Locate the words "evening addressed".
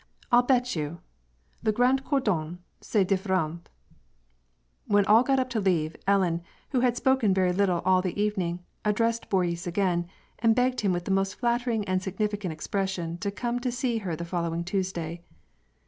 8.19-9.29